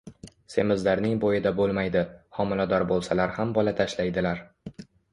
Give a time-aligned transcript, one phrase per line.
[0.53, 2.03] Semizlarning bo‘yida bo‘lmaydi,
[2.39, 4.47] homilador bo‘lsalar ham bola tashlaydilar.